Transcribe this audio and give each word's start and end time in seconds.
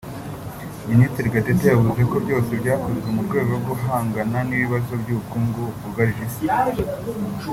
Minisitiri 0.89 1.33
Gatete 1.35 1.65
yavuze 1.67 2.01
ko 2.11 2.15
byose 2.25 2.51
byakozwe 2.61 3.07
mu 3.15 3.21
rwego 3.27 3.51
rwo 3.61 3.61
guhangana 3.79 4.37
n’ibibazo 4.47 4.91
by’ubukungu 5.01 5.61
byugarije 5.75 6.21
isi 6.27 6.43